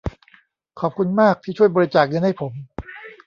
[0.79, 2.53] ขอบคุณมากที่ช่วยบริจาคเงินให้ผม